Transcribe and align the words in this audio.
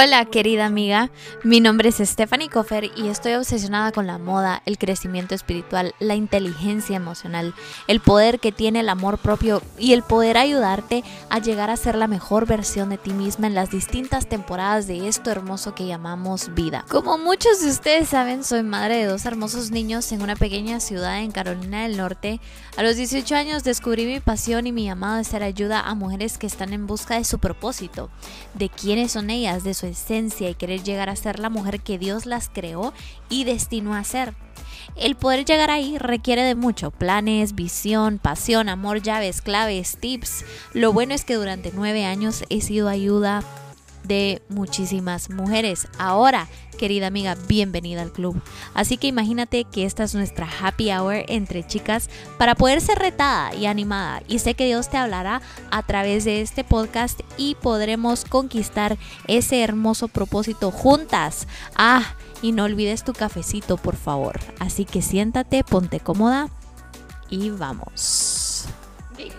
Hola 0.00 0.24
querida 0.26 0.64
amiga, 0.64 1.10
mi 1.42 1.58
nombre 1.60 1.88
es 1.88 1.96
Stephanie 1.96 2.48
Koffer 2.48 2.88
y 2.94 3.08
estoy 3.08 3.32
obsesionada 3.32 3.90
con 3.90 4.06
la 4.06 4.18
moda, 4.18 4.62
el 4.64 4.78
crecimiento 4.78 5.34
espiritual, 5.34 5.92
la 5.98 6.14
inteligencia 6.14 6.94
emocional, 6.94 7.52
el 7.88 7.98
poder 7.98 8.38
que 8.38 8.52
tiene 8.52 8.78
el 8.78 8.90
amor 8.90 9.18
propio 9.18 9.60
y 9.76 9.94
el 9.94 10.04
poder 10.04 10.36
ayudarte 10.38 11.02
a 11.30 11.40
llegar 11.40 11.68
a 11.68 11.76
ser 11.76 11.96
la 11.96 12.06
mejor 12.06 12.46
versión 12.46 12.90
de 12.90 12.98
ti 12.98 13.12
misma 13.12 13.48
en 13.48 13.56
las 13.56 13.72
distintas 13.72 14.28
temporadas 14.28 14.86
de 14.86 15.08
esto 15.08 15.32
hermoso 15.32 15.74
que 15.74 15.88
llamamos 15.88 16.54
vida. 16.54 16.84
Como 16.88 17.18
muchos 17.18 17.60
de 17.60 17.68
ustedes 17.68 18.10
saben, 18.10 18.44
soy 18.44 18.62
madre 18.62 18.98
de 18.98 19.06
dos 19.06 19.26
hermosos 19.26 19.72
niños 19.72 20.12
en 20.12 20.22
una 20.22 20.36
pequeña 20.36 20.78
ciudad 20.78 21.18
en 21.18 21.32
Carolina 21.32 21.82
del 21.82 21.96
Norte. 21.96 22.40
A 22.76 22.84
los 22.84 22.94
18 22.94 23.34
años 23.34 23.64
descubrí 23.64 24.06
mi 24.06 24.20
pasión 24.20 24.68
y 24.68 24.70
mi 24.70 24.84
llamado 24.84 25.16
de 25.16 25.24
ser 25.24 25.42
ayuda 25.42 25.80
a 25.80 25.96
mujeres 25.96 26.38
que 26.38 26.46
están 26.46 26.72
en 26.72 26.86
busca 26.86 27.16
de 27.16 27.24
su 27.24 27.40
propósito, 27.40 28.10
de 28.54 28.68
quiénes 28.68 29.10
son 29.10 29.30
ellas, 29.30 29.64
de 29.64 29.74
su 29.74 29.87
esencia 29.88 30.48
y 30.48 30.54
querer 30.54 30.82
llegar 30.82 31.08
a 31.08 31.16
ser 31.16 31.38
la 31.38 31.50
mujer 31.50 31.80
que 31.80 31.98
Dios 31.98 32.26
las 32.26 32.48
creó 32.48 32.92
y 33.28 33.44
destinó 33.44 33.94
a 33.94 34.04
ser. 34.04 34.34
El 34.96 35.14
poder 35.16 35.44
llegar 35.44 35.70
ahí 35.70 35.98
requiere 35.98 36.42
de 36.42 36.54
mucho, 36.54 36.90
planes, 36.90 37.54
visión, 37.54 38.18
pasión, 38.18 38.68
amor, 38.68 39.02
llaves, 39.02 39.42
claves, 39.42 39.96
tips. 40.00 40.44
Lo 40.72 40.92
bueno 40.92 41.14
es 41.14 41.24
que 41.24 41.34
durante 41.34 41.72
nueve 41.74 42.04
años 42.04 42.44
he 42.48 42.60
sido 42.60 42.88
ayuda 42.88 43.42
de 44.04 44.42
muchísimas 44.48 45.30
mujeres. 45.30 45.88
Ahora, 45.98 46.48
querida 46.78 47.08
amiga, 47.08 47.36
bienvenida 47.46 48.02
al 48.02 48.12
club. 48.12 48.40
Así 48.72 48.96
que 48.96 49.08
imagínate 49.08 49.64
que 49.64 49.84
esta 49.84 50.04
es 50.04 50.14
nuestra 50.14 50.48
happy 50.60 50.90
hour 50.92 51.24
entre 51.28 51.66
chicas 51.66 52.08
para 52.38 52.54
poder 52.54 52.80
ser 52.80 52.98
retada 52.98 53.54
y 53.54 53.66
animada. 53.66 54.22
Y 54.28 54.38
sé 54.38 54.54
que 54.54 54.66
Dios 54.66 54.88
te 54.88 54.96
hablará 54.96 55.42
a 55.70 55.82
través 55.82 56.24
de 56.24 56.40
este 56.40 56.64
podcast 56.64 57.20
y 57.36 57.56
podremos 57.56 58.24
conquistar 58.24 58.96
ese 59.26 59.62
hermoso 59.62 60.08
propósito 60.08 60.70
juntas. 60.70 61.46
Ah, 61.74 62.14
y 62.40 62.52
no 62.52 62.64
olvides 62.64 63.04
tu 63.04 63.12
cafecito, 63.12 63.76
por 63.76 63.96
favor. 63.96 64.38
Así 64.58 64.84
que 64.84 65.02
siéntate, 65.02 65.64
ponte 65.64 66.00
cómoda 66.00 66.48
y 67.28 67.50
vamos. 67.50 68.37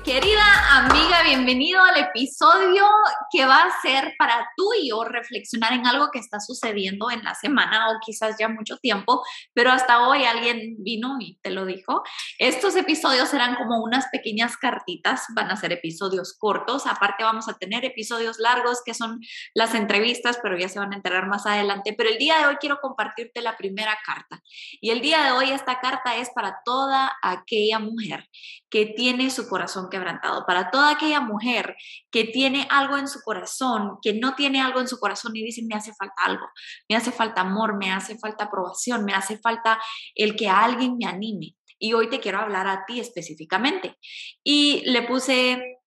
Querida 0.04 0.44
amiga, 0.72 1.24
bienvenido 1.24 1.82
al 1.82 2.04
episodio 2.04 2.86
que 3.32 3.46
va 3.46 3.64
a 3.64 3.82
ser 3.82 4.14
para 4.20 4.50
tú 4.58 4.74
y 4.78 4.90
yo 4.90 5.06
reflexionar 5.06 5.72
en 5.72 5.88
algo 5.88 6.10
que 6.12 6.20
está 6.20 6.42
sucediendo 6.42 7.10
en 7.10 7.24
la 7.24 7.34
semana 7.34 7.90
o 7.90 8.00
quizás 8.06 8.36
ya 8.38 8.50
mucho 8.50 8.76
tiempo, 8.78 9.24
pero 9.54 9.72
hasta 9.72 10.06
hoy 10.06 10.26
alguien 10.26 10.76
vino 10.80 11.16
y 11.22 11.40
te 11.42 11.52
lo 11.52 11.66
dijo. 11.66 12.04
Estos 12.40 12.76
episodios 12.76 13.30
serán 13.30 13.56
como 13.56 13.82
unas 13.82 14.08
pequeñas 14.12 14.58
cartitas, 14.58 15.24
van 15.34 15.50
a 15.50 15.56
ser 15.56 15.72
episodios 15.72 16.36
cortos, 16.38 16.86
aparte 16.86 17.24
vamos 17.24 17.48
a 17.48 17.58
tener 17.58 17.86
episodios 17.86 18.38
largos 18.38 18.82
que 18.84 18.94
son 18.94 19.22
las 19.54 19.76
entrevistas, 19.76 20.40
pero 20.44 20.58
ya 20.58 20.68
se 20.68 20.80
van 20.80 20.92
a 20.92 20.98
enterar 20.98 21.28
más 21.28 21.46
adelante, 21.46 21.96
pero 21.98 22.10
el 22.10 22.18
día 22.18 22.40
de 22.40 22.48
hoy 22.48 22.58
quiero 22.58 22.80
compartirte 22.82 23.42
la 23.42 23.56
primera 23.56 23.98
carta. 24.06 24.42
Y 24.82 24.90
el 24.90 25.00
día 25.00 25.24
de 25.24 25.32
hoy 25.32 25.52
esta 25.52 25.80
carta 25.80 26.18
es 26.18 26.30
para 26.32 26.60
toda 26.66 27.14
aquella 27.24 27.80
mujer 27.80 28.28
que 28.70 28.86
tiene 28.86 29.30
su 29.30 29.48
corazón 29.48 29.69
quebrantado, 29.90 30.46
para 30.46 30.72
toda 30.72 30.92
aquella 30.92 31.20
mujer 31.20 31.76
que 32.12 32.26
tiene 32.26 32.68
algo 32.70 32.98
en 32.98 33.08
su 33.08 33.22
corazón, 33.22 33.98
que 34.02 34.14
no 34.14 34.36
tiene 34.36 34.62
algo 34.62 34.80
en 34.80 34.88
su 34.88 35.00
corazón 35.00 35.36
y 35.36 35.44
dice, 35.44 35.62
me 35.68 35.76
hace 35.76 35.94
falta 35.94 36.16
algo, 36.24 36.48
me 36.90 36.96
hace 36.96 37.12
falta 37.12 37.42
amor, 37.42 37.78
me 37.78 37.92
hace 37.92 38.18
falta 38.18 38.46
aprobación, 38.46 39.06
me 39.06 39.14
hace 39.14 39.38
falta 39.38 39.80
el 40.16 40.36
que 40.36 40.50
alguien 40.50 40.98
me 40.98 41.06
anime. 41.06 41.56
Y 41.78 41.94
hoy 41.94 42.10
te 42.10 42.20
quiero 42.20 42.40
hablar 42.40 42.68
a 42.68 42.86
ti 42.86 43.00
específicamente. 43.00 43.98
Y 44.44 44.84
le 44.86 45.04
puse 45.04 45.80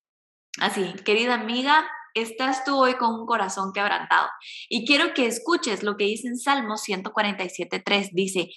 así, 0.59 0.95
querida 1.05 1.35
amiga, 1.35 1.87
estás 2.15 2.65
tú 2.65 2.77
hoy 2.77 2.95
con 2.95 3.15
un 3.15 3.27
corazón 3.27 3.73
quebrantado. 3.73 4.29
Y 4.69 4.87
quiero 4.87 5.15
que 5.15 5.27
escuches 5.27 5.83
lo 5.83 5.97
que 5.97 6.05
dice 6.05 6.29
en 6.29 6.37
Salmo 6.37 6.75
147.3. 6.75 8.11
Dice, 8.13 8.49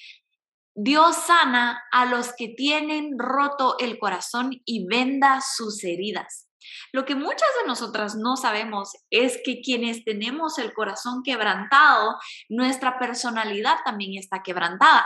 Dios 0.78 1.16
sana 1.16 1.82
a 1.94 2.06
los 2.06 2.34
que 2.38 2.50
tienen 2.50 3.18
roto 3.18 3.78
el 3.80 3.98
corazón 3.98 4.62
y 4.66 4.86
venda 4.86 5.40
sus 5.40 5.82
heridas. 5.86 6.50
Lo 6.92 7.06
que 7.06 7.16
muchas 7.16 7.48
de 7.62 7.68
nosotras 7.68 8.16
no 8.16 8.36
sabemos 8.36 8.92
es 9.10 9.40
que 9.46 9.62
quienes 9.62 10.04
tenemos 10.04 10.58
el 10.58 10.74
corazón 10.74 11.22
quebrantado, 11.24 12.18
nuestra 12.50 13.00
personalidad 13.00 13.78
también 13.86 14.18
está 14.18 14.44
quebrantada. 14.44 15.06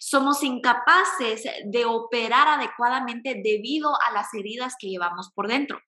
Somos 0.00 0.42
incapaces 0.42 1.44
de 1.64 1.84
operar 1.84 2.48
adecuadamente 2.48 3.40
debido 3.40 3.90
a 4.08 4.12
las 4.12 4.34
heridas 4.34 4.74
que 4.80 4.88
llevamos 4.88 5.30
por 5.32 5.46
dentro 5.46 5.78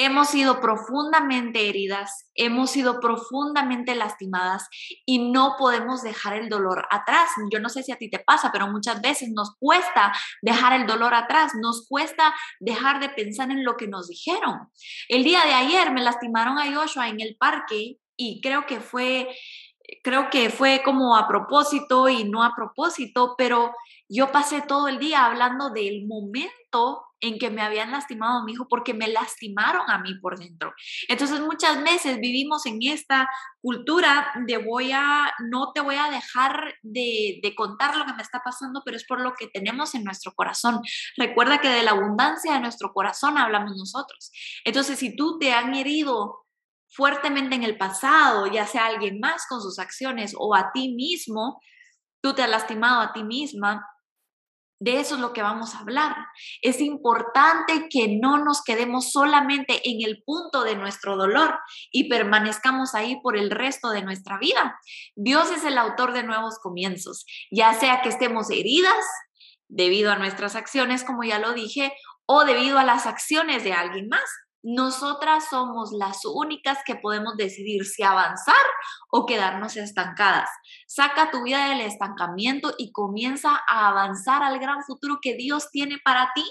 hemos 0.00 0.28
sido 0.28 0.60
profundamente 0.60 1.68
heridas, 1.68 2.30
hemos 2.34 2.70
sido 2.70 3.00
profundamente 3.00 3.94
lastimadas 3.94 4.66
y 5.04 5.30
no 5.30 5.56
podemos 5.58 6.02
dejar 6.02 6.34
el 6.36 6.48
dolor 6.48 6.86
atrás. 6.90 7.28
Yo 7.52 7.60
no 7.60 7.68
sé 7.68 7.82
si 7.82 7.92
a 7.92 7.96
ti 7.96 8.08
te 8.08 8.18
pasa, 8.18 8.50
pero 8.50 8.66
muchas 8.68 9.02
veces 9.02 9.28
nos 9.34 9.56
cuesta 9.58 10.10
dejar 10.40 10.72
el 10.72 10.86
dolor 10.86 11.12
atrás, 11.12 11.52
nos 11.60 11.86
cuesta 11.86 12.34
dejar 12.60 12.98
de 13.00 13.10
pensar 13.10 13.50
en 13.50 13.62
lo 13.62 13.76
que 13.76 13.88
nos 13.88 14.08
dijeron. 14.08 14.70
El 15.08 15.22
día 15.22 15.44
de 15.44 15.52
ayer 15.52 15.92
me 15.92 16.00
lastimaron 16.00 16.58
a 16.58 16.74
Joshua 16.74 17.10
en 17.10 17.20
el 17.20 17.36
parque 17.36 17.98
y 18.16 18.40
creo 18.40 18.64
que 18.64 18.80
fue 18.80 19.28
creo 20.02 20.30
que 20.30 20.50
fue 20.50 20.82
como 20.84 21.16
a 21.16 21.26
propósito 21.28 22.08
y 22.08 22.24
no 22.24 22.42
a 22.42 22.54
propósito, 22.54 23.34
pero 23.36 23.72
yo 24.08 24.32
pasé 24.32 24.62
todo 24.62 24.88
el 24.88 24.98
día 24.98 25.26
hablando 25.26 25.70
del 25.70 26.06
momento 26.06 27.04
en 27.20 27.38
que 27.38 27.50
me 27.50 27.62
habían 27.62 27.90
lastimado 27.90 28.38
a 28.38 28.44
mi 28.44 28.52
hijo 28.52 28.66
porque 28.68 28.94
me 28.94 29.08
lastimaron 29.08 29.90
a 29.90 29.98
mí 29.98 30.14
por 30.20 30.38
dentro. 30.38 30.72
Entonces 31.08 31.40
muchas 31.40 31.82
veces 31.82 32.18
vivimos 32.18 32.64
en 32.66 32.78
esta 32.82 33.28
cultura 33.60 34.32
de 34.46 34.56
voy 34.56 34.92
a, 34.92 35.32
no 35.50 35.72
te 35.72 35.80
voy 35.80 35.96
a 35.96 36.10
dejar 36.10 36.74
de, 36.82 37.40
de, 37.42 37.54
contar 37.54 37.96
lo 37.96 38.06
que 38.06 38.14
me 38.14 38.22
está 38.22 38.40
pasando, 38.42 38.82
pero 38.84 38.96
es 38.96 39.04
por 39.04 39.20
lo 39.20 39.34
que 39.34 39.48
tenemos 39.48 39.94
en 39.94 40.04
nuestro 40.04 40.32
corazón. 40.32 40.80
Recuerda 41.16 41.60
que 41.60 41.68
de 41.68 41.82
la 41.82 41.90
abundancia 41.90 42.54
de 42.54 42.60
nuestro 42.60 42.92
corazón 42.92 43.36
hablamos 43.36 43.76
nosotros. 43.76 44.32
Entonces 44.64 44.98
si 44.98 45.14
tú 45.14 45.38
te 45.38 45.52
han 45.52 45.74
herido 45.74 46.46
fuertemente 46.90 47.54
en 47.54 47.62
el 47.62 47.78
pasado, 47.78 48.46
ya 48.46 48.66
sea 48.66 48.86
alguien 48.86 49.20
más 49.20 49.46
con 49.48 49.60
sus 49.60 49.78
acciones 49.78 50.34
o 50.38 50.54
a 50.54 50.72
ti 50.72 50.94
mismo, 50.94 51.60
tú 52.22 52.34
te 52.34 52.42
has 52.42 52.50
lastimado 52.50 53.00
a 53.00 53.12
ti 53.12 53.24
misma, 53.24 53.82
de 54.82 54.98
eso 54.98 55.16
es 55.16 55.20
lo 55.20 55.34
que 55.34 55.42
vamos 55.42 55.74
a 55.74 55.80
hablar. 55.80 56.16
Es 56.62 56.80
importante 56.80 57.88
que 57.90 58.18
no 58.20 58.42
nos 58.42 58.62
quedemos 58.62 59.12
solamente 59.12 59.82
en 59.84 59.98
el 60.08 60.22
punto 60.24 60.64
de 60.64 60.74
nuestro 60.74 61.16
dolor 61.16 61.58
y 61.92 62.08
permanezcamos 62.08 62.94
ahí 62.94 63.20
por 63.20 63.36
el 63.36 63.50
resto 63.50 63.90
de 63.90 64.02
nuestra 64.02 64.38
vida. 64.38 64.80
Dios 65.14 65.50
es 65.50 65.64
el 65.64 65.76
autor 65.76 66.14
de 66.14 66.22
nuevos 66.22 66.58
comienzos, 66.58 67.26
ya 67.50 67.74
sea 67.74 68.00
que 68.00 68.08
estemos 68.08 68.50
heridas 68.50 69.04
debido 69.68 70.10
a 70.10 70.16
nuestras 70.16 70.56
acciones, 70.56 71.04
como 71.04 71.24
ya 71.24 71.38
lo 71.38 71.52
dije, 71.52 71.92
o 72.24 72.44
debido 72.44 72.78
a 72.78 72.84
las 72.84 73.04
acciones 73.04 73.62
de 73.64 73.74
alguien 73.74 74.08
más. 74.08 74.24
Nosotras 74.62 75.48
somos 75.48 75.92
las 75.92 76.24
únicas 76.24 76.78
que 76.84 76.96
podemos 76.96 77.36
decidir 77.36 77.84
si 77.86 78.02
avanzar 78.02 78.54
o 79.10 79.26
quedarnos 79.26 79.76
estancadas. 79.76 80.48
Saca 80.86 81.30
tu 81.30 81.42
vida 81.42 81.68
del 81.68 81.80
estancamiento 81.80 82.74
y 82.78 82.92
comienza 82.92 83.60
a 83.68 83.88
avanzar 83.88 84.42
al 84.42 84.58
gran 84.58 84.82
futuro 84.84 85.18
que 85.20 85.34
Dios 85.34 85.70
tiene 85.70 85.98
para 86.04 86.32
ti. 86.34 86.44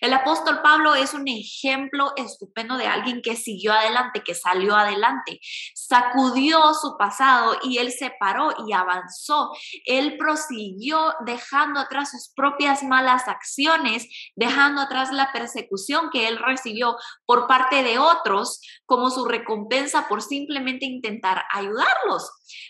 El 0.00 0.12
apóstol 0.12 0.60
Pablo 0.62 0.94
es 0.94 1.14
un 1.14 1.26
ejemplo 1.28 2.12
estupendo 2.16 2.76
de 2.76 2.86
alguien 2.86 3.22
que 3.22 3.36
siguió 3.36 3.72
adelante, 3.72 4.22
que 4.22 4.34
salió 4.34 4.76
adelante, 4.76 5.40
sacudió 5.74 6.74
su 6.74 6.96
pasado 6.98 7.56
y 7.62 7.78
él 7.78 7.92
se 7.92 8.12
paró 8.18 8.52
y 8.66 8.72
avanzó. 8.72 9.50
Él 9.86 10.16
prosiguió 10.18 11.14
dejando 11.24 11.80
atrás 11.80 12.10
sus 12.10 12.32
propias 12.34 12.82
malas 12.82 13.28
acciones, 13.28 14.08
dejando 14.36 14.80
atrás 14.82 15.12
la 15.12 15.32
persecución 15.32 16.10
que 16.12 16.28
él 16.28 16.38
recibió 16.38 16.96
por 17.26 17.46
parte 17.46 17.82
de 17.82 17.98
otros 17.98 18.60
como 18.86 19.10
su 19.10 19.24
recompensa 19.24 20.08
por 20.08 20.22
simplemente 20.22 20.86
intentar 20.86 21.44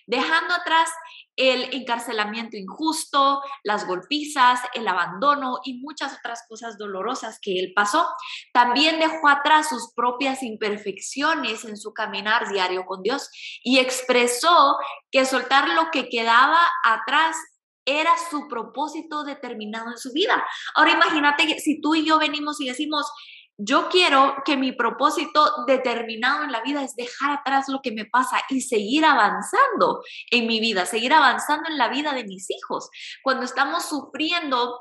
dejando 0.06 0.54
atrás 0.54 0.90
el 1.36 1.74
encarcelamiento 1.74 2.56
injusto, 2.56 3.40
las 3.64 3.86
golpizas, 3.86 4.60
el 4.74 4.86
abandono 4.86 5.60
y 5.64 5.80
muchas 5.80 6.16
otras 6.18 6.42
cosas 6.48 6.76
dolorosas 6.76 7.38
que 7.40 7.58
él 7.58 7.72
pasó. 7.74 8.06
También 8.52 8.98
dejó 8.98 9.28
atrás 9.28 9.68
sus 9.70 9.92
propias 9.94 10.42
imperfecciones 10.42 11.64
en 11.64 11.76
su 11.76 11.94
caminar 11.94 12.48
diario 12.50 12.84
con 12.84 13.02
Dios 13.02 13.30
y 13.62 13.78
expresó 13.78 14.76
que 15.10 15.24
soltar 15.24 15.70
lo 15.70 15.90
que 15.90 16.08
quedaba 16.08 16.60
atrás 16.84 17.36
era 17.84 18.12
su 18.30 18.46
propósito 18.48 19.24
determinado 19.24 19.90
en 19.90 19.98
su 19.98 20.12
vida. 20.12 20.44
Ahora 20.74 20.92
imagínate 20.92 21.58
si 21.58 21.80
tú 21.80 21.94
y 21.94 22.04
yo 22.04 22.18
venimos 22.18 22.60
y 22.60 22.68
decimos, 22.68 23.10
yo 23.58 23.88
quiero 23.90 24.36
que 24.44 24.56
mi 24.56 24.72
propósito 24.72 25.64
determinado 25.66 26.44
en 26.44 26.52
la 26.52 26.62
vida 26.62 26.82
es 26.82 26.96
dejar 26.96 27.32
atrás 27.32 27.66
lo 27.68 27.80
que 27.82 27.92
me 27.92 28.06
pasa 28.06 28.40
y 28.48 28.60
seguir 28.60 29.04
avanzando 29.04 30.02
en 30.30 30.46
mi 30.46 30.60
vida, 30.60 30.86
seguir 30.86 31.12
avanzando 31.12 31.68
en 31.68 31.78
la 31.78 31.88
vida 31.88 32.12
de 32.12 32.24
mis 32.24 32.50
hijos. 32.50 32.88
Cuando 33.22 33.44
estamos 33.44 33.84
sufriendo, 33.88 34.80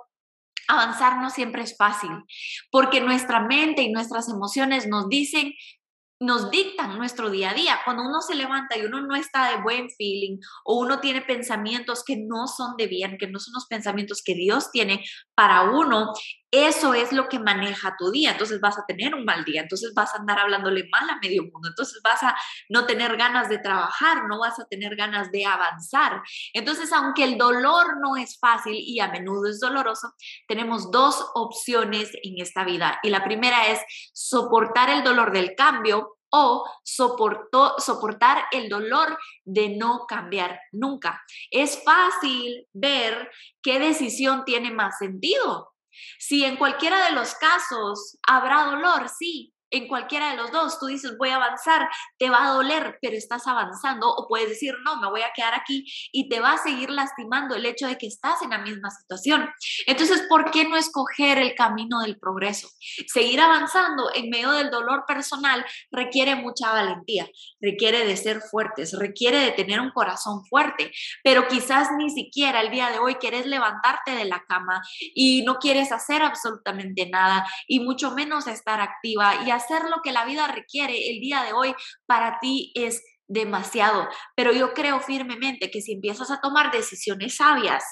avanzar 0.68 1.22
no 1.22 1.30
siempre 1.30 1.64
es 1.64 1.76
fácil, 1.78 2.12
porque 2.72 3.02
nuestra 3.02 3.42
mente 3.42 3.82
y 3.82 3.92
nuestras 3.92 4.30
emociones 4.30 4.88
nos 4.88 5.10
dicen, 5.10 5.54
nos 6.22 6.52
dictan 6.52 6.98
nuestro 7.00 7.32
día 7.32 7.50
a 7.50 7.54
día. 7.56 7.80
Cuando 7.84 8.04
uno 8.04 8.22
se 8.22 8.36
levanta 8.36 8.78
y 8.78 8.84
uno 8.84 9.02
no 9.02 9.16
está 9.16 9.50
de 9.50 9.64
buen 9.64 9.90
feeling 9.90 10.38
o 10.64 10.80
uno 10.80 11.00
tiene 11.00 11.22
pensamientos 11.22 12.04
que 12.06 12.16
no 12.16 12.46
son 12.48 12.78
de 12.78 12.86
bien, 12.86 13.18
que 13.20 13.28
no 13.28 13.40
son 13.40 13.56
los 13.56 13.66
pensamientos 13.66 14.22
que 14.24 14.36
Dios 14.36 14.70
tiene 14.72 15.04
para 15.42 15.64
uno, 15.64 16.14
eso 16.52 16.94
es 16.94 17.12
lo 17.12 17.28
que 17.28 17.40
maneja 17.40 17.96
tu 17.98 18.12
día. 18.12 18.34
Entonces 18.34 18.62
vas 18.62 18.78
a 18.78 18.86
tener 18.86 19.16
un 19.16 19.26
mal 19.26 19.44
día, 19.44 19.62
entonces 19.62 19.92
vas 19.96 20.14
a 20.14 20.20
andar 20.20 20.38
hablándole 20.38 20.88
mal 20.92 21.10
a 21.10 21.18
medio 21.18 21.42
mundo, 21.42 21.70
entonces 21.70 22.00
vas 22.04 22.22
a 22.22 22.36
no 22.70 22.86
tener 22.86 23.18
ganas 23.18 23.50
de 23.50 23.58
trabajar, 23.58 24.28
no 24.30 24.38
vas 24.38 24.60
a 24.60 24.66
tener 24.66 24.96
ganas 24.96 25.32
de 25.32 25.48
avanzar. 25.48 26.22
Entonces, 26.54 26.94
aunque 26.94 27.24
el 27.24 27.40
dolor 27.40 28.00
no 28.00 28.18
es 28.18 28.38
fácil 28.38 28.76
y 28.76 29.00
a 29.00 29.08
menudo 29.08 29.50
es 29.50 29.60
doloroso, 29.60 30.14
tenemos 30.48 30.92
dos 30.92 31.32
opciones 31.34 32.12
en 32.22 32.40
esta 32.40 32.64
vida. 32.64 33.00
Y 33.02 33.10
la 33.10 33.24
primera 33.24 33.66
es 33.66 33.80
soportar 34.14 34.92
el 34.92 35.04
dolor 35.04 35.32
del 35.32 35.56
cambio 35.56 36.20
o 36.32 36.66
soportar 36.84 38.46
el 38.52 38.70
dolor 38.70 39.18
de 39.44 39.70
no 39.78 40.06
cambiar 40.08 40.60
nunca. 40.72 41.22
Es 41.52 41.84
fácil 41.84 42.68
ver 42.74 43.30
qué 43.62 43.80
decisión 43.80 44.44
tiene 44.46 44.72
más 44.72 44.98
sentido. 44.98 45.74
Si 46.20 46.46
en 46.46 46.56
cualquiera 46.56 47.06
de 47.06 47.12
los 47.14 47.36
casos 47.36 48.18
habrá 48.26 48.66
dolor, 48.66 49.10
sí, 49.10 49.54
en 49.72 49.88
cualquiera 49.88 50.32
de 50.32 50.38
los 50.38 50.52
dos, 50.52 50.80
tú 50.80 50.88
dices 50.88 51.18
voy 51.18 51.30
a 51.30 51.36
avanzar, 51.36 51.90
te 52.18 52.30
va 52.30 52.46
a 52.46 52.54
doler, 52.54 53.00
pero 53.02 53.16
estás 53.16 53.48
avanzando, 53.48 54.10
o 54.10 54.28
puedes 54.28 54.50
decir 54.50 54.74
no, 54.84 55.00
me 55.00 55.10
voy 55.10 55.22
a 55.22 55.32
quedar 55.34 55.54
aquí 55.56 55.86
y 56.12 56.30
te 56.30 56.40
va 56.40 56.54
a 56.54 56.58
seguir 56.58 56.90
lastimando 56.90 57.56
el 57.56 57.66
hecho 57.66 57.88
de 57.88 57.98
que 57.98 58.08
estás 58.08 58.42
en 58.42 58.52
la 58.52 58.60
misma 58.60 58.92
situación. 58.92 59.50
Entonces, 59.88 60.24
¿por 60.30 60.52
qué 60.52 60.68
no 60.68 60.76
escoger 60.76 61.38
el 61.38 61.56
camino 61.56 62.02
del 62.02 62.20
progreso? 62.20 62.70
Seguir 63.08 63.40
avanzando 63.42 64.12
en 64.14 64.30
medio 64.30 64.52
del 64.52 64.70
dolor 64.70 65.06
personal 65.08 65.66
requiere 65.92 66.36
mucha 66.36 66.72
valentía, 66.72 67.28
requiere 67.60 68.06
de 68.06 68.18
ser 68.18 68.42
fuertes, 68.42 68.98
requiere 68.98 69.40
de 69.40 69.52
tener 69.52 69.80
un 69.80 69.92
corazón 69.92 70.46
fuerte, 70.46 70.92
pero 71.24 71.48
quizás 71.48 71.90
ni 71.98 72.10
siquiera 72.10 72.62
el 72.62 72.72
día 72.72 72.90
de 72.90 73.00
hoy 73.00 73.16
quieres 73.16 73.46
levantarte 73.46 74.12
de 74.12 74.26
la 74.26 74.44
cama 74.48 74.82
y 75.16 75.44
no 75.44 75.58
quieres 75.58 75.92
hacer 75.92 76.22
absolutamente 76.22 77.10
nada 77.10 77.46
y 77.68 77.80
mucho 77.80 78.12
menos 78.12 78.48
estar 78.48 78.82
activa 78.82 79.44
y 79.46 79.52
hacer 79.62 79.90
lo 79.90 80.02
que 80.04 80.12
la 80.12 80.26
vida 80.26 80.48
requiere 80.48 81.10
el 81.10 81.20
día 81.20 81.44
de 81.44 81.54
hoy 81.54 81.74
para 82.06 82.40
ti 82.40 82.72
es 82.76 83.04
demasiado. 83.28 84.08
Pero 84.36 84.52
yo 84.52 84.74
creo 84.74 85.00
firmemente 85.00 85.72
que 85.72 85.82
si 85.82 85.94
empiezas 85.94 86.32
a 86.32 86.42
tomar 86.42 86.72
decisiones 86.72 87.38
sabias, 87.38 87.84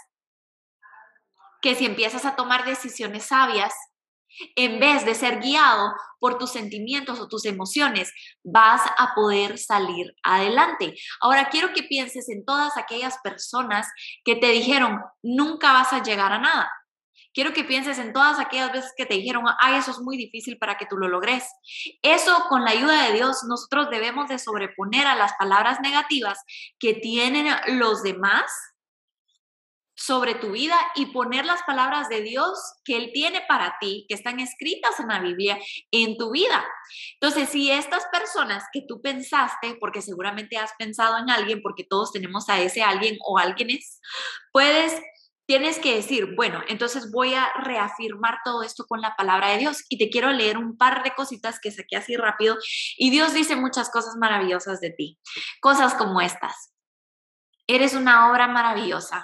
que 1.61 1.75
si 1.75 1.85
empiezas 1.85 2.25
a 2.25 2.35
tomar 2.35 2.65
decisiones 2.65 3.25
sabias, 3.25 3.73
en 4.55 4.79
vez 4.79 5.05
de 5.05 5.15
ser 5.15 5.39
guiado 5.39 5.93
por 6.19 6.37
tus 6.37 6.51
sentimientos 6.51 7.19
o 7.19 7.27
tus 7.27 7.45
emociones, 7.45 8.13
vas 8.43 8.81
a 8.97 9.13
poder 9.15 9.57
salir 9.57 10.13
adelante. 10.23 10.95
Ahora 11.21 11.49
quiero 11.49 11.73
que 11.73 11.83
pienses 11.83 12.29
en 12.29 12.45
todas 12.45 12.77
aquellas 12.77 13.17
personas 13.23 13.87
que 14.23 14.35
te 14.35 14.47
dijeron, 14.47 14.99
nunca 15.23 15.73
vas 15.73 15.93
a 15.93 16.03
llegar 16.03 16.31
a 16.31 16.39
nada. 16.39 16.71
Quiero 17.33 17.53
que 17.53 17.63
pienses 17.63 17.99
en 17.99 18.13
todas 18.13 18.39
aquellas 18.39 18.71
veces 18.71 18.93
que 18.97 19.05
te 19.05 19.15
dijeron, 19.15 19.43
ay, 19.59 19.77
eso 19.77 19.91
es 19.91 19.99
muy 19.99 20.17
difícil 20.17 20.57
para 20.57 20.77
que 20.77 20.85
tú 20.85 20.97
lo 20.97 21.07
logres. 21.07 21.45
Eso 22.01 22.45
con 22.49 22.63
la 22.63 22.71
ayuda 22.71 23.05
de 23.05 23.13
Dios, 23.13 23.43
nosotros 23.47 23.89
debemos 23.89 24.29
de 24.29 24.39
sobreponer 24.39 25.05
a 25.07 25.15
las 25.15 25.33
palabras 25.33 25.79
negativas 25.81 26.39
que 26.79 26.95
tienen 26.95 27.47
los 27.77 28.03
demás 28.03 28.51
sobre 29.99 30.35
tu 30.35 30.51
vida 30.51 30.77
y 30.95 31.07
poner 31.07 31.45
las 31.45 31.61
palabras 31.63 32.07
de 32.07 32.21
Dios 32.21 32.57
que 32.85 32.95
Él 32.95 33.11
tiene 33.13 33.41
para 33.49 33.75
ti, 33.81 34.05
que 34.07 34.15
están 34.15 34.39
escritas 34.39 34.97
en 34.99 35.09
la 35.09 35.19
Biblia, 35.19 35.59
en 35.91 36.17
tu 36.17 36.31
vida. 36.31 36.65
Entonces, 37.19 37.49
si 37.49 37.69
estas 37.69 38.05
personas 38.11 38.63
que 38.71 38.81
tú 38.87 39.01
pensaste, 39.01 39.75
porque 39.79 40.01
seguramente 40.01 40.57
has 40.57 40.71
pensado 40.79 41.17
en 41.17 41.29
alguien, 41.29 41.61
porque 41.61 41.83
todos 41.83 42.13
tenemos 42.13 42.47
a 42.47 42.61
ese 42.61 42.81
alguien 42.81 43.17
o 43.25 43.37
alguienes, 43.37 43.99
puedes 44.53 45.01
tienes 45.49 45.79
que 45.79 45.95
decir, 45.95 46.35
bueno, 46.35 46.61
entonces 46.67 47.11
voy 47.11 47.33
a 47.33 47.51
reafirmar 47.63 48.37
todo 48.45 48.61
esto 48.61 48.85
con 48.87 49.01
la 49.01 49.15
palabra 49.15 49.49
de 49.49 49.57
Dios 49.57 49.83
y 49.89 49.97
te 49.97 50.11
quiero 50.11 50.29
leer 50.31 50.59
un 50.59 50.77
par 50.77 51.01
de 51.01 51.15
cositas 51.15 51.59
que 51.59 51.71
saqué 51.71 51.95
así 51.95 52.15
rápido 52.15 52.55
y 52.99 53.09
Dios 53.09 53.33
dice 53.33 53.55
muchas 53.55 53.89
cosas 53.89 54.15
maravillosas 54.19 54.79
de 54.79 54.91
ti, 54.91 55.17
cosas 55.59 55.95
como 55.95 56.21
estas. 56.21 56.75
Eres 57.65 57.95
una 57.95 58.29
obra 58.29 58.47
maravillosa. 58.47 59.23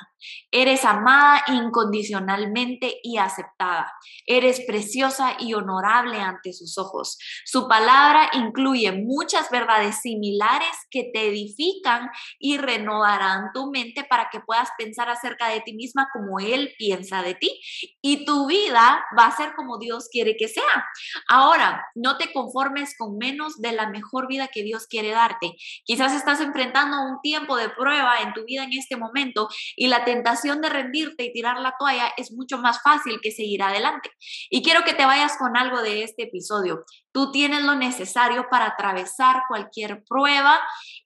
Eres 0.51 0.86
amada 0.86 1.44
incondicionalmente 1.48 3.00
y 3.04 3.18
aceptada. 3.18 3.92
Eres 4.25 4.62
preciosa 4.62 5.36
y 5.39 5.54
honorable 5.54 6.19
ante 6.19 6.54
sus 6.54 6.77
ojos. 6.77 7.18
Su 7.45 7.68
palabra 7.68 8.30
incluye 8.33 8.92
muchas 8.92 9.50
verdades 9.50 10.01
similares 10.01 10.75
que 10.89 11.10
te 11.13 11.27
edifican 11.27 12.10
y 12.39 12.57
renovarán 12.57 13.51
tu 13.54 13.69
mente 13.72 14.04
para 14.04 14.30
que 14.30 14.39
puedas 14.39 14.69
pensar 14.77 15.10
acerca 15.10 15.50
de 15.50 15.62
ti 15.62 15.74
misma 15.74 16.10
como 16.13 16.39
Él 16.39 16.74
piensa 16.77 17.22
de 17.22 17.36
ti. 17.36 17.60
Y 18.01 18.25
tu 18.25 18.48
vida 18.48 19.04
va 19.18 19.27
a 19.27 19.36
ser 19.36 19.54
como 19.56 19.77
Dios 19.77 20.10
quiere 20.12 20.36
que 20.38 20.48
sea. 20.48 20.86
Ahora, 21.27 21.86
no 21.95 22.18
te 22.18 22.31
conformes 22.31 22.95
con 22.98 23.18
menos 23.18 23.62
de 23.62 23.72
la 23.72 23.89
mejor 23.89 24.27
vida 24.27 24.48
que 24.48 24.63
Dios 24.63 24.88
quiere 24.88 25.12
darte. 25.12 25.54
Quizás 25.83 26.13
estás 26.13 26.42
enfrentando 26.42 27.01
un 27.01 27.22
tiempo 27.22 27.56
de 27.57 27.69
prueba 27.69 28.19
en 28.22 28.33
tu 28.33 28.45
vida 28.45 28.63
en 28.63 28.74
este 28.74 28.95
momento 28.95 29.50
y 29.75 29.88
la 29.88 30.06
tentación 30.15 30.62
de 30.62 30.69
rendirte 30.69 31.23
y 31.23 31.33
tirar 31.33 31.59
la 31.59 31.75
toalla 31.77 32.12
es 32.17 32.31
mucho 32.31 32.57
más 32.57 32.81
fácil 32.81 33.19
que 33.21 33.31
seguir 33.31 33.62
adelante. 33.62 34.09
Y 34.50 34.63
quiero 34.63 34.83
que 34.83 34.94
te 34.94 35.06
vayas 35.06 35.38
con 35.38 35.57
algo 35.57 35.81
de 35.81 36.03
este 36.03 36.23
episodio. 36.23 36.85
Tú 37.12 37.31
tienes 37.31 37.63
lo 37.63 37.75
necesario 37.75 38.47
para 38.50 38.67
atravesar 38.67 39.44
cualquier 39.47 40.03
prueba 40.06 40.59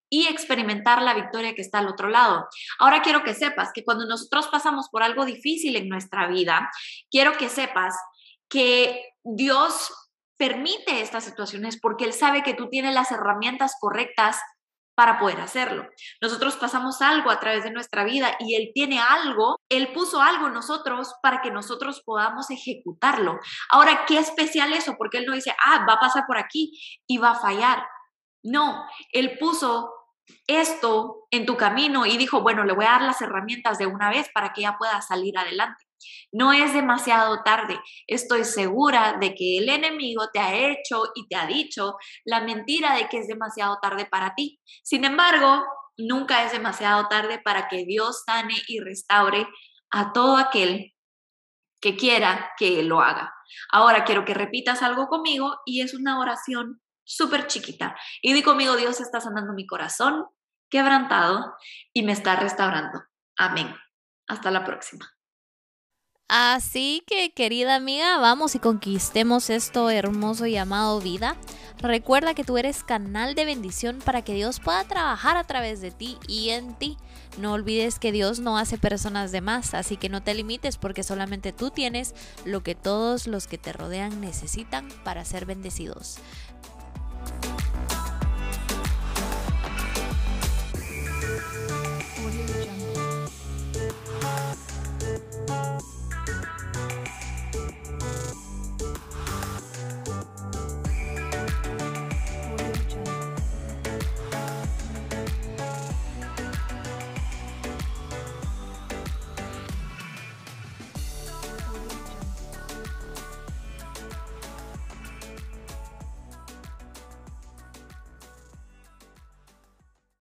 y 0.10 0.28
experimentar 0.28 1.02
la 1.02 1.14
victoria 1.14 1.54
que 1.54 1.62
está 1.62 1.80
al 1.80 1.88
otro 1.88 2.10
lado. 2.10 2.48
Ahora 2.80 3.02
quiero 3.02 3.24
que 3.24 3.34
sepas 3.34 3.72
que 3.74 3.84
cuando 3.84 4.06
nosotros 4.06 4.48
pasamos 4.48 4.90
por 4.90 5.04
algo 5.04 5.26
difícil 5.26 5.76
en 5.76 5.90
nuestra 5.90 6.28
vida, 6.28 6.70
quiero 7.12 7.38
que 7.38 7.50
sepas 7.50 7.96
que 8.48 9.04
Dios 9.24 9.92
permite 10.38 11.02
estas 11.02 11.26
situaciones 11.26 11.80
porque 11.80 12.06
Él 12.06 12.14
sabe 12.14 12.44
que 12.44 12.54
tú 12.54 12.70
tienes 12.70 12.94
las 12.94 13.12
herramientas 13.12 13.76
correctas 13.80 14.40
para 15.00 15.18
poder 15.18 15.40
hacerlo. 15.40 15.88
Nosotros 16.22 16.58
pasamos 16.58 17.02
algo 17.02 17.32
a 17.32 17.40
través 17.40 17.64
de 17.64 17.72
nuestra 17.72 18.04
vida 18.04 18.36
y 18.38 18.56
Él 18.56 18.72
tiene 18.76 19.00
algo, 19.00 19.62
Él 19.70 19.94
puso 19.94 20.22
algo 20.22 20.50
nosotros 20.50 21.16
para 21.24 21.42
que 21.42 21.52
nosotros 21.52 22.02
podamos 22.06 22.52
ejecutarlo. 22.52 23.40
Ahora, 23.72 24.04
qué 24.06 24.18
especial 24.18 24.74
eso, 24.74 24.96
porque 24.98 25.20
Él 25.20 25.26
no 25.26 25.36
dice, 25.36 25.56
ah, 25.66 25.86
va 25.88 25.94
a 25.94 26.00
pasar 26.02 26.26
por 26.28 26.38
aquí 26.38 26.78
y 27.08 27.18
va 27.18 27.32
a 27.32 27.40
fallar. 27.40 27.82
No, 28.44 28.84
Él 29.14 29.38
puso 29.40 29.90
esto 30.48 31.28
en 31.32 31.46
tu 31.46 31.58
camino 31.58 32.06
y 32.06 32.18
dijo, 32.18 32.42
bueno, 32.42 32.64
le 32.64 32.74
voy 32.74 32.86
a 32.86 32.92
dar 32.92 33.02
las 33.04 33.22
herramientas 33.22 33.78
de 33.78 33.86
una 33.86 34.10
vez 34.10 34.30
para 34.34 34.54
que 34.54 34.62
ella 34.62 34.78
pueda 34.78 35.02
salir 35.02 35.38
adelante. 35.38 35.86
No 36.32 36.54
es 36.54 36.74
demasiado 36.74 37.44
tarde. 37.44 37.80
Estoy 38.08 38.46
segura 38.46 39.18
de 39.20 39.36
que 39.36 39.58
el 39.58 39.70
enemigo 39.70 40.30
te 40.32 40.40
ha 40.40 40.56
hecho 40.56 41.04
y 41.16 41.28
te 41.28 41.36
ha 41.36 41.46
dicho 41.46 41.96
la 42.26 42.42
mentira 42.42 42.96
de 42.96 43.08
que 43.10 43.20
es 43.20 43.28
demasiado 43.28 43.78
tarde 43.82 44.06
para 44.06 44.34
ti. 44.36 44.60
Sin 44.84 45.06
embargo, 45.06 45.64
nunca 45.98 46.44
es 46.46 46.52
demasiado 46.52 47.08
tarde 47.08 47.40
para 47.44 47.68
que 47.68 47.86
Dios 47.86 48.24
sane 48.26 48.56
y 48.68 48.80
restaure 48.80 49.48
a 49.92 50.14
todo 50.14 50.38
aquel 50.38 50.94
que 51.82 51.96
quiera 51.96 52.52
que 52.58 52.84
lo 52.84 53.02
haga. 53.02 53.34
Ahora 53.72 54.04
quiero 54.04 54.26
que 54.26 54.34
repitas 54.34 54.82
algo 54.82 55.08
conmigo 55.08 55.58
y 55.66 55.82
es 55.82 55.94
una 55.94 56.20
oración 56.20 56.82
súper 57.10 57.48
chiquita. 57.48 57.96
Y 58.22 58.34
di 58.34 58.44
conmigo, 58.44 58.78
Dios 58.78 59.02
está 59.02 59.20
sanando 59.20 59.54
mi 59.54 59.66
corazón 59.66 60.26
quebrantado 60.70 61.56
y 61.92 62.04
me 62.04 62.12
está 62.12 62.36
restaurando. 62.36 63.04
Amén. 63.38 63.76
Hasta 64.28 64.52
la 64.52 64.64
próxima. 64.64 65.10
Así 66.28 67.02
que 67.08 67.32
querida 67.32 67.76
amiga, 67.76 68.20
vamos 68.20 68.54
y 68.54 68.60
conquistemos 68.60 69.50
esto 69.50 69.90
hermoso 69.90 70.46
llamado 70.46 71.02
vida. 71.02 71.36
Recuerda 71.82 72.36
que 72.36 72.44
tú 72.44 72.60
eres 72.60 72.84
canal 72.84 73.34
de 73.34 73.46
bendición 73.46 74.00
para 74.06 74.22
que 74.22 74.36
Dios 74.36 74.60
pueda 74.60 74.84
trabajar 74.84 75.38
a 75.38 75.46
través 75.46 75.82
de 75.82 75.90
ti 75.90 76.20
y 76.28 76.50
en 76.50 76.76
ti. 76.76 76.98
No 77.40 77.54
olvides 77.54 77.98
que 77.98 78.12
Dios 78.12 78.40
no 78.40 78.60
hace 78.60 78.78
personas 78.78 79.32
de 79.32 79.42
más, 79.42 79.74
así 79.74 79.98
que 79.98 80.10
no 80.10 80.22
te 80.22 80.36
limites 80.36 80.78
porque 80.78 81.04
solamente 81.04 81.54
tú 81.54 81.72
tienes 81.72 82.14
lo 82.46 82.62
que 82.62 82.76
todos 82.76 83.26
los 83.26 83.48
que 83.48 83.58
te 83.58 83.74
rodean 83.74 84.22
necesitan 84.22 84.90
para 85.04 85.26
ser 85.26 85.46
bendecidos. 85.46 86.20